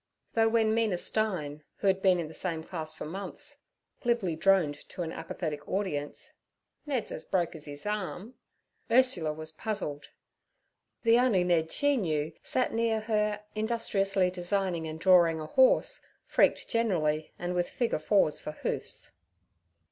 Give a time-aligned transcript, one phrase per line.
[0.33, 5.11] Though when Mina Stein—who had been in the same class for months—glibly droned to an
[5.11, 6.33] apathetic audience,
[6.87, 8.33] 'Ned 'as broke 'es arm'
[8.89, 10.09] Ursula was puzzled.
[11.03, 16.67] The only Ned she knew sat near her industriously designing and drawing a horse freaked
[16.67, 19.11] generally and with figure fours for hoofs.